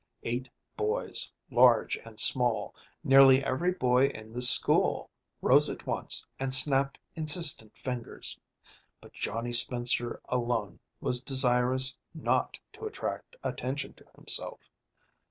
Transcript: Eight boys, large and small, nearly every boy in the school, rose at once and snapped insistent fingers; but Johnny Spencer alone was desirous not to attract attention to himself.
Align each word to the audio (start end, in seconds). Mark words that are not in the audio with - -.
Eight 0.23 0.49
boys, 0.75 1.31
large 1.51 1.95
and 1.97 2.19
small, 2.19 2.73
nearly 3.03 3.43
every 3.43 3.71
boy 3.71 4.07
in 4.07 4.33
the 4.33 4.41
school, 4.41 5.11
rose 5.43 5.69
at 5.69 5.85
once 5.85 6.25
and 6.39 6.51
snapped 6.51 6.97
insistent 7.15 7.77
fingers; 7.77 8.39
but 8.99 9.13
Johnny 9.13 9.53
Spencer 9.53 10.19
alone 10.25 10.79
was 11.01 11.21
desirous 11.21 11.99
not 12.15 12.57
to 12.73 12.87
attract 12.87 13.35
attention 13.43 13.93
to 13.93 14.05
himself. 14.15 14.71